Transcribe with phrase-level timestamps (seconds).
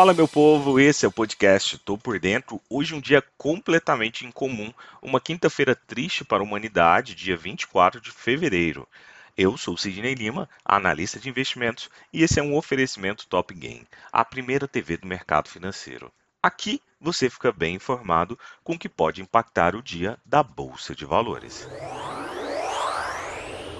[0.00, 2.58] Fala meu povo, esse é o podcast Tô por Dentro.
[2.70, 8.88] Hoje um dia completamente incomum, uma quinta-feira triste para a humanidade, dia 24 de fevereiro.
[9.36, 14.24] Eu sou Sidney Lima, analista de investimentos, e esse é um oferecimento Top Game, a
[14.24, 16.10] primeira TV do mercado financeiro.
[16.42, 21.04] Aqui você fica bem informado com o que pode impactar o dia da Bolsa de
[21.04, 21.68] Valores.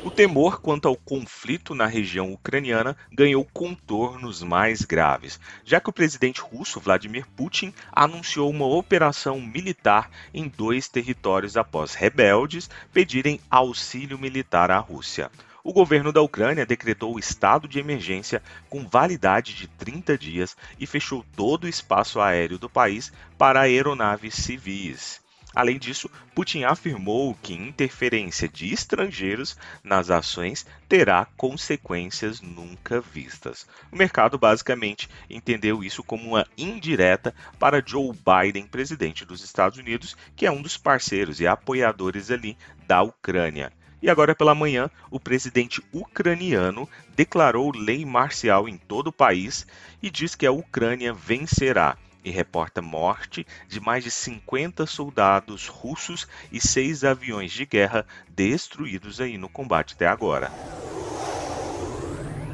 [0.03, 5.93] O temor quanto ao conflito na região ucraniana ganhou contornos mais graves, já que o
[5.93, 14.19] presidente russo Vladimir Putin anunciou uma operação militar em dois territórios após rebeldes pedirem auxílio
[14.19, 15.31] militar à Rússia.
[15.63, 20.87] O governo da Ucrânia decretou o estado de emergência com validade de 30 dias e
[20.87, 25.20] fechou todo o espaço aéreo do país para aeronaves civis.
[25.55, 33.67] Além disso, Putin afirmou que interferência de estrangeiros nas ações terá consequências nunca vistas.
[33.91, 40.17] O mercado basicamente entendeu isso como uma indireta para Joe Biden, presidente dos Estados Unidos,
[40.37, 43.73] que é um dos parceiros e apoiadores ali da Ucrânia.
[44.01, 49.67] E agora pela manhã, o presidente ucraniano declarou lei marcial em todo o país
[50.01, 56.27] e diz que a Ucrânia vencerá e reporta morte de mais de 50 soldados russos
[56.51, 60.53] e seis aviões de guerra destruídos aí no combate até agora.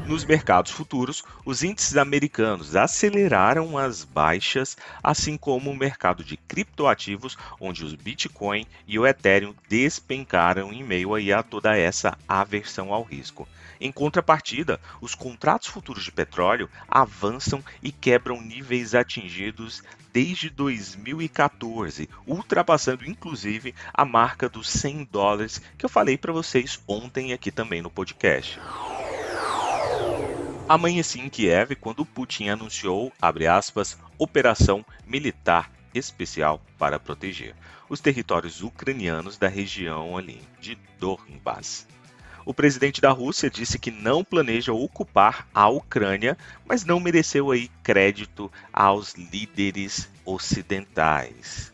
[0.06, 7.36] Nos mercados futuros, os índices americanos aceleraram as baixas, assim como o mercado de criptoativos,
[7.60, 13.02] onde os Bitcoin e o Ethereum despencaram em meio aí a toda essa aversão ao
[13.02, 13.48] risco.
[13.80, 23.04] Em contrapartida, os contratos futuros de petróleo avançam e quebram níveis atingidos desde 2014, ultrapassando
[23.04, 27.90] inclusive a marca dos 100 dólares que eu falei para vocês ontem aqui também no
[27.90, 28.60] podcast.
[30.68, 33.12] Amanheci em Kiev quando Putin anunciou,
[33.48, 37.54] aspas, operação militar especial para proteger
[37.88, 41.86] os territórios ucranianos da região ali de Donbass.
[42.44, 47.68] O presidente da Rússia disse que não planeja ocupar a Ucrânia, mas não mereceu aí
[47.84, 51.72] crédito aos líderes ocidentais.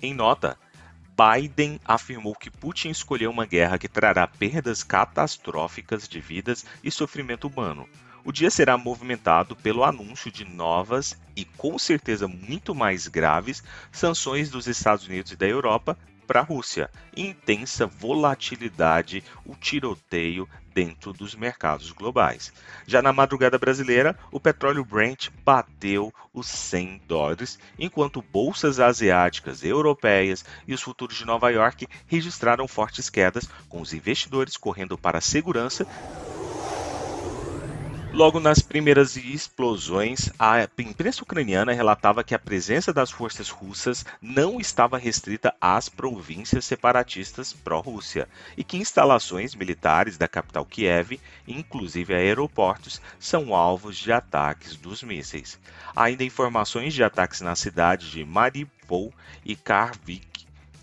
[0.00, 0.56] Em nota,
[1.16, 7.46] Biden afirmou que Putin escolheu uma guerra que trará perdas catastróficas de vidas e sofrimento
[7.46, 7.88] humano.
[8.24, 13.62] O dia será movimentado pelo anúncio de novas e com certeza muito mais graves
[13.92, 15.94] sanções dos Estados Unidos e da Europa
[16.26, 16.90] para a Rússia.
[17.14, 22.50] Intensa volatilidade, o tiroteio dentro dos mercados globais.
[22.86, 30.46] Já na madrugada brasileira, o petróleo Brent bateu os 100 dólares, enquanto bolsas asiáticas, europeias
[30.66, 35.20] e os futuros de Nova York registraram fortes quedas, com os investidores correndo para a
[35.20, 35.86] segurança
[38.14, 44.60] Logo nas primeiras explosões, a imprensa ucraniana relatava que a presença das forças russas não
[44.60, 53.02] estava restrita às províncias separatistas pró-Rússia e que instalações militares da capital Kiev, inclusive aeroportos,
[53.18, 55.58] são alvos de ataques dos mísseis.
[55.96, 59.12] Ainda informações de ataques na cidade de Mariupol
[59.44, 60.22] e Kharkiv,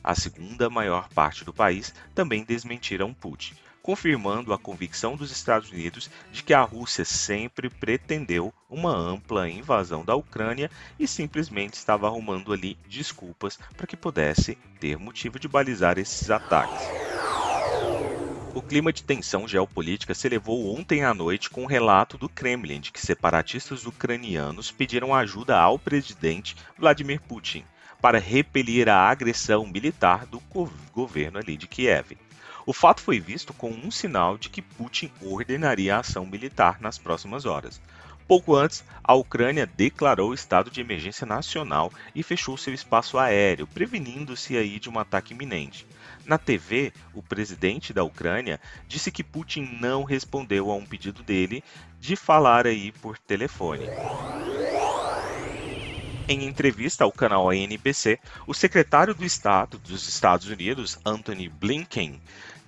[0.04, 6.10] a segunda maior parte do país, também desmentiram Putin confirmando a convicção dos Estados Unidos
[6.32, 10.70] de que a Rússia sempre pretendeu uma ampla invasão da Ucrânia
[11.00, 16.82] e simplesmente estava arrumando ali desculpas para que pudesse ter motivo de balizar esses ataques.
[18.54, 22.82] O clima de tensão geopolítica se elevou ontem à noite com o relato do Kremlin
[22.82, 27.64] de que separatistas ucranianos pediram ajuda ao presidente Vladimir Putin
[28.02, 30.42] para repelir a agressão militar do
[30.92, 32.18] governo ali de Kiev.
[32.66, 36.98] O fato foi visto como um sinal de que Putin ordenaria a ação militar nas
[36.98, 37.82] próximas horas.
[38.28, 44.56] Pouco antes, a Ucrânia declarou estado de emergência nacional e fechou seu espaço aéreo, prevenindo-se
[44.56, 45.86] aí de um ataque iminente.
[46.26, 51.64] Na TV, o presidente da Ucrânia disse que Putin não respondeu a um pedido dele
[52.00, 53.88] de falar aí por telefone.
[56.28, 62.22] Em entrevista ao canal ANBC, o secretário do Estado dos Estados Unidos, Anthony Blinken,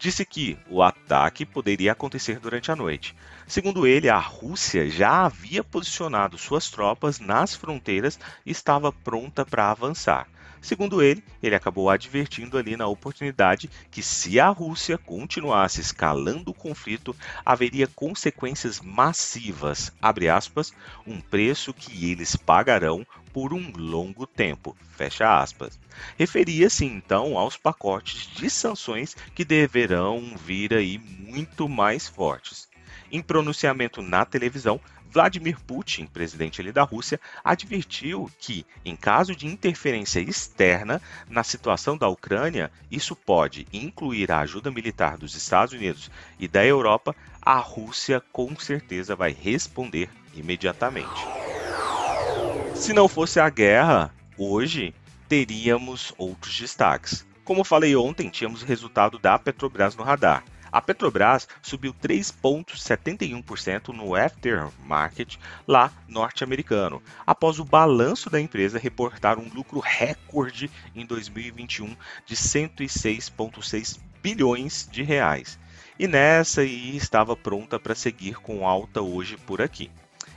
[0.04, 3.16] disse que o ataque poderia acontecer durante a noite.
[3.48, 9.72] Segundo ele, a Rússia já havia posicionado suas tropas nas fronteiras e estava pronta para
[9.72, 10.28] avançar.
[10.62, 16.54] Segundo ele, ele acabou advertindo ali na oportunidade que se a Rússia continuasse escalando o
[16.54, 17.16] conflito,
[17.46, 20.74] haveria consequências massivas, aspas,
[21.08, 24.78] um preço que eles pagarão por um longo tempo.
[24.96, 25.80] Fecha aspas.
[26.18, 32.70] Referia-se então aos pacotes de sanções que deverão vir aí muito mais fortes.
[33.12, 34.80] Em pronunciamento na televisão,
[35.14, 42.08] Vladimir Putin, presidente da Rússia, advertiu que, em caso de interferência externa na situação da
[42.08, 46.10] Ucrânia, isso pode incluir a ajuda militar dos Estados Unidos
[46.40, 51.43] e da Europa, a Rússia com certeza vai responder imediatamente.
[52.84, 54.94] Se não fosse a guerra, hoje
[55.30, 57.26] teríamos outros destaques.
[57.46, 60.44] Como falei ontem, tínhamos o resultado da Petrobras no radar.
[60.70, 69.48] A Petrobras subiu 3,71% no aftermarket lá norte-americano, após o balanço da empresa reportar um
[69.48, 71.96] lucro recorde em 2021
[72.26, 75.58] de 106,6 bilhões de reais.
[75.98, 79.90] E nessa aí estava pronta para seguir com alta hoje por aqui.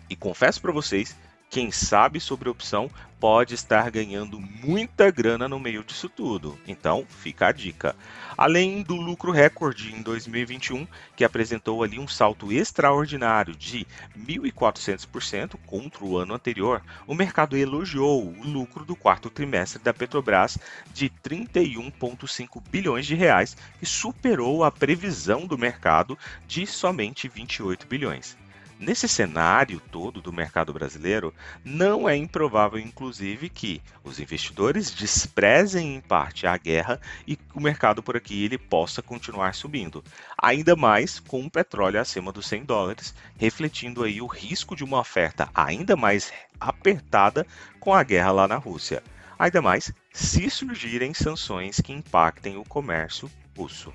[0.08, 1.16] E confesso para vocês
[1.56, 6.58] quem sabe sobre opção pode estar ganhando muita grana no meio disso tudo.
[6.68, 7.96] Então, fica a dica.
[8.36, 10.86] Além do lucro recorde em 2021,
[11.16, 13.86] que apresentou ali um salto extraordinário de
[14.18, 20.58] 1.400% contra o ano anterior, o mercado elogiou o lucro do quarto trimestre da Petrobras
[20.92, 28.36] de 31,5 bilhões de reais, que superou a previsão do mercado de somente 28 bilhões.
[28.78, 31.32] Nesse cenário todo do mercado brasileiro,
[31.64, 38.02] não é improvável, inclusive, que os investidores desprezem em parte a guerra e o mercado
[38.02, 40.04] por aqui ele possa continuar subindo.
[40.36, 45.00] Ainda mais com o petróleo acima dos 100 dólares, refletindo aí o risco de uma
[45.00, 46.30] oferta ainda mais
[46.60, 47.46] apertada
[47.80, 49.02] com a guerra lá na Rússia.
[49.38, 53.92] Ainda mais se surgirem sanções que impactem o comércio russo.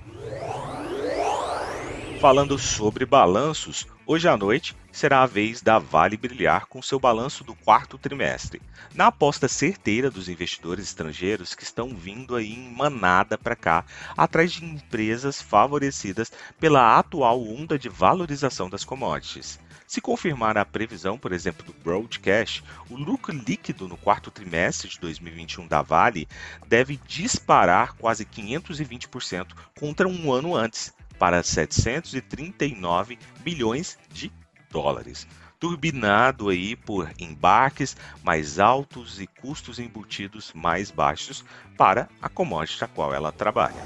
[2.19, 7.45] Falando sobre balanços, hoje à noite será a vez da Vale brilhar com seu balanço
[7.45, 8.61] do quarto trimestre.
[8.93, 13.85] Na aposta certeira dos investidores estrangeiros que estão vindo aí em manada para cá,
[14.17, 16.29] atrás de empresas favorecidas
[16.59, 19.57] pela atual onda de valorização das commodities.
[19.87, 24.99] Se confirmar a previsão, por exemplo, do Broadcast, o lucro líquido no quarto trimestre de
[24.99, 26.27] 2021 da Vale
[26.67, 29.47] deve disparar quase 520%
[29.79, 34.31] contra um ano antes, para 739 bilhões de
[34.71, 35.27] dólares,
[35.59, 41.45] turbinado aí por embarques mais altos e custos embutidos mais baixos
[41.77, 43.83] para a commodity a qual ela trabalha.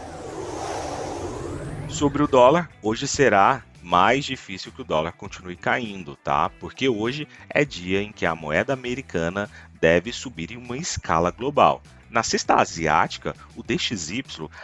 [1.89, 6.49] Sobre o dólar, hoje será mais difícil que o dólar continue caindo, tá?
[6.49, 9.49] Porque hoje é dia em que a moeda americana
[9.81, 11.83] deve subir em uma escala global.
[12.15, 14.23] Na cesta asiática, o DXY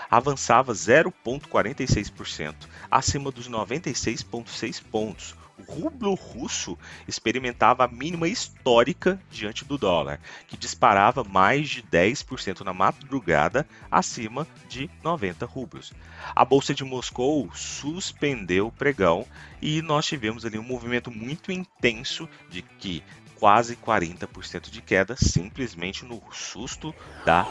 [0.09, 2.55] avançava 0,46%,
[2.89, 5.35] acima dos 96,6 pontos.
[5.57, 12.61] O rublo russo experimentava a mínima histórica diante do dólar, que disparava mais de 10%
[12.61, 15.91] na madrugada, acima de 90 rublos.
[16.33, 19.27] A bolsa de Moscou suspendeu o pregão
[19.61, 23.03] e nós tivemos ali um movimento muito intenso de que
[23.41, 26.93] quase 40% de queda simplesmente no susto
[27.25, 27.47] da.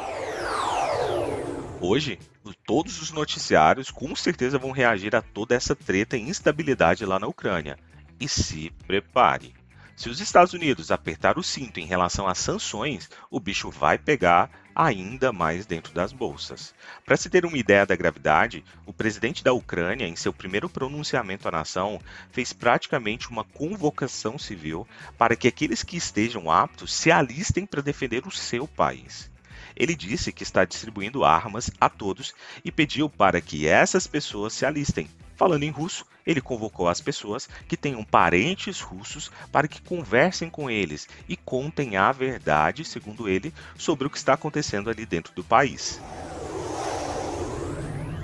[1.81, 2.17] Hoje,
[2.65, 7.27] todos os noticiários com certeza vão reagir a toda essa treta e instabilidade lá na
[7.27, 7.77] Ucrânia.
[8.21, 9.53] E se prepare.
[10.01, 14.51] Se os Estados Unidos apertar o cinto em relação às sanções, o bicho vai pegar
[14.75, 16.75] ainda mais dentro das bolsas.
[17.05, 21.47] Para se ter uma ideia da gravidade, o presidente da Ucrânia, em seu primeiro pronunciamento
[21.49, 22.01] à nação,
[22.33, 28.27] fez praticamente uma convocação civil para que aqueles que estejam aptos se alistem para defender
[28.27, 29.31] o seu país.
[29.77, 32.33] Ele disse que está distribuindo armas a todos
[32.65, 35.11] e pediu para que essas pessoas se alistem,
[35.41, 40.71] Falando em russo, ele convocou as pessoas que tenham parentes russos para que conversem com
[40.71, 45.43] eles e contem a verdade, segundo ele, sobre o que está acontecendo ali dentro do
[45.43, 45.99] país.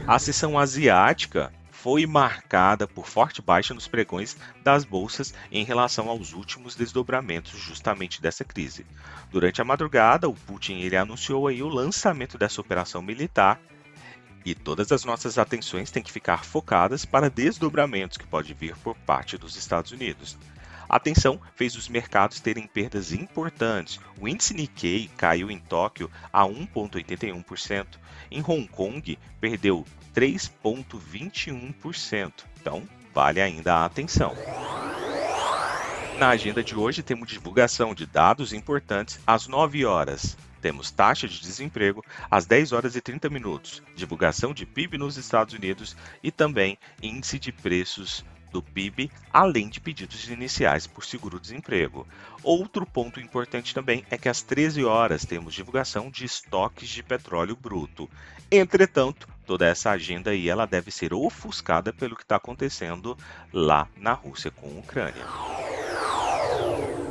[0.06, 6.34] A sessão asiática foi marcada por forte baixa nos pregões das bolsas em relação aos
[6.34, 8.84] últimos desdobramentos justamente dessa crise.
[9.30, 13.58] Durante a madrugada, o Putin ele anunciou aí o lançamento dessa operação militar
[14.46, 18.94] e todas as nossas atenções têm que ficar focadas para desdobramentos que pode vir por
[18.98, 20.38] parte dos Estados Unidos.
[20.88, 23.98] A tensão fez os mercados terem perdas importantes.
[24.20, 27.98] O índice Nikkei caiu em Tóquio a 1,81%.
[28.30, 29.84] Em Hong Kong, perdeu
[30.14, 32.32] 3,21%.
[32.60, 34.32] Então, vale ainda a atenção.
[36.20, 41.40] Na agenda de hoje, temos divulgação de dados importantes às 9 horas temos taxa de
[41.40, 46.78] desemprego às 10 horas e 30 minutos, divulgação de PIB nos Estados Unidos e também
[47.02, 48.24] índice de preços
[48.56, 52.06] do PIB, além de pedidos iniciais por seguro-desemprego.
[52.42, 57.56] Outro ponto importante também é que às 13 horas temos divulgação de estoques de petróleo
[57.56, 58.08] bruto.
[58.50, 63.16] Entretanto, toda essa agenda aí ela deve ser ofuscada pelo que está acontecendo
[63.52, 65.24] lá na Rússia com a Ucrânia.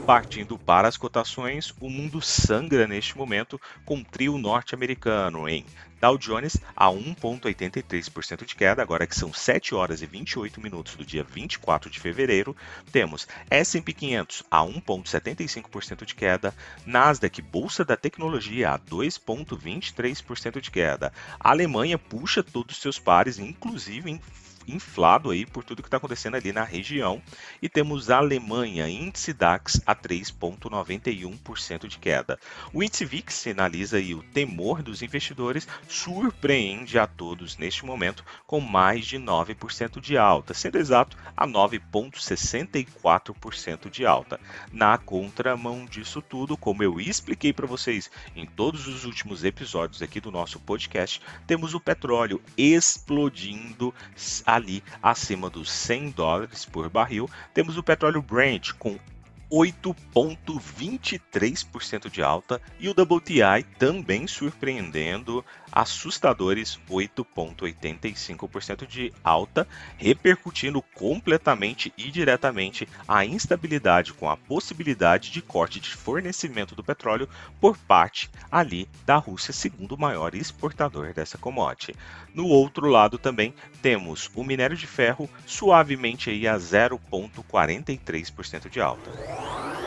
[0.06, 5.68] Partindo para as cotações, o mundo sangra neste momento com o trio norte-americano em
[6.06, 11.04] Dow Jones a 1,83% de queda, agora que são 7 horas e 28 minutos do
[11.04, 12.56] dia 24 de fevereiro.
[12.92, 16.54] Temos S&P 500 a 1,75% de queda,
[16.86, 21.12] Nasdaq Bolsa da Tecnologia a 2,23% de queda.
[21.40, 24.22] A Alemanha puxa todos os seus pares, inclusive em
[24.68, 27.22] inflado aí por tudo que está acontecendo ali na região.
[27.62, 32.40] E temos a Alemanha, índice DAX a 3,91% de queda.
[32.74, 38.60] O índice VIX sinaliza aí o temor dos investidores, surpreende a todos neste momento com
[38.60, 44.38] mais de 9% de alta, sendo exato a 9,64% de alta.
[44.72, 50.20] Na contramão disso tudo, como eu expliquei para vocês em todos os últimos episódios aqui
[50.20, 53.94] do nosso podcast, temos o petróleo explodindo
[54.46, 57.30] ali acima dos 100 dólares por barril.
[57.54, 59.00] Temos o petróleo Brent com
[59.52, 72.10] 8,23% de alta e o WTI também surpreendendo assustadores 8,85% de alta, repercutindo completamente e
[72.10, 77.28] diretamente a instabilidade com a possibilidade de corte de fornecimento do petróleo
[77.60, 81.94] por parte ali da Rússia, segundo maior exportador dessa commodity.
[82.34, 89.35] No outro lado também temos o minério de ferro suavemente aí a 0,43% de alta.
[89.38, 89.85] Thank you.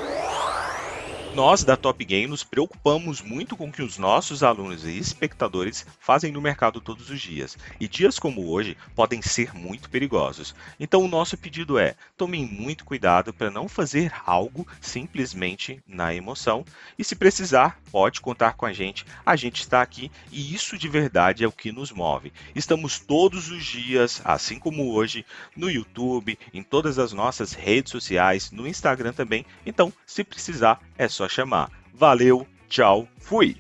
[1.35, 5.87] Nós da Top Game nos preocupamos muito com o que os nossos alunos e espectadores
[6.01, 10.55] fazem no mercado todos os dias, e dias como hoje podem ser muito perigosos.
[10.81, 16.65] Então o nosso pedido é: tomem muito cuidado para não fazer algo simplesmente na emoção,
[16.99, 19.07] e se precisar, pode contar com a gente.
[19.25, 22.33] A gente está aqui e isso de verdade é o que nos move.
[22.55, 25.25] Estamos todos os dias, assim como hoje,
[25.57, 29.47] no YouTube, em todas as nossas redes sociais, no Instagram também.
[29.65, 31.71] Então, se precisar, é só chamar.
[31.95, 33.57] Valeu, tchau, fui!